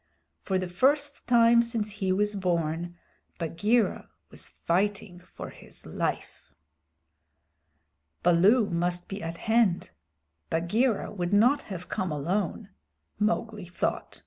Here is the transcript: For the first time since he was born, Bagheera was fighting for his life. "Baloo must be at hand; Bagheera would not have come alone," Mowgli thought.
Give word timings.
For 0.41 0.57
the 0.57 0.67
first 0.67 1.27
time 1.27 1.61
since 1.61 1.91
he 1.91 2.11
was 2.11 2.33
born, 2.33 2.97
Bagheera 3.37 4.09
was 4.31 4.49
fighting 4.49 5.19
for 5.19 5.51
his 5.51 5.85
life. 5.85 6.51
"Baloo 8.23 8.67
must 8.71 9.07
be 9.07 9.21
at 9.21 9.37
hand; 9.37 9.91
Bagheera 10.49 11.11
would 11.11 11.33
not 11.33 11.61
have 11.69 11.87
come 11.87 12.11
alone," 12.11 12.69
Mowgli 13.19 13.65
thought. 13.67 14.19